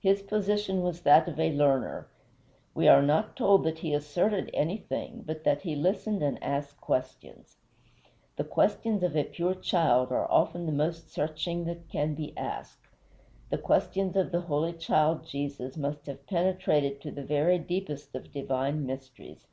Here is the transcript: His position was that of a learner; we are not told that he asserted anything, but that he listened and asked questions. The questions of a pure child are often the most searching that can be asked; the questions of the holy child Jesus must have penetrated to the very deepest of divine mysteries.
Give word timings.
His 0.00 0.22
position 0.22 0.80
was 0.82 1.02
that 1.02 1.28
of 1.28 1.38
a 1.38 1.52
learner; 1.52 2.06
we 2.74 2.88
are 2.88 3.02
not 3.02 3.36
told 3.36 3.64
that 3.64 3.80
he 3.80 3.92
asserted 3.92 4.48
anything, 4.54 5.24
but 5.26 5.44
that 5.44 5.60
he 5.60 5.76
listened 5.76 6.22
and 6.22 6.42
asked 6.42 6.80
questions. 6.80 7.58
The 8.36 8.44
questions 8.44 9.02
of 9.02 9.14
a 9.14 9.24
pure 9.24 9.54
child 9.54 10.10
are 10.10 10.24
often 10.32 10.64
the 10.64 10.72
most 10.72 11.10
searching 11.12 11.66
that 11.66 11.90
can 11.90 12.14
be 12.14 12.32
asked; 12.34 12.86
the 13.50 13.58
questions 13.58 14.16
of 14.16 14.32
the 14.32 14.40
holy 14.40 14.72
child 14.72 15.26
Jesus 15.26 15.76
must 15.76 16.06
have 16.06 16.26
penetrated 16.26 17.02
to 17.02 17.10
the 17.10 17.22
very 17.22 17.58
deepest 17.58 18.14
of 18.14 18.32
divine 18.32 18.86
mysteries. 18.86 19.48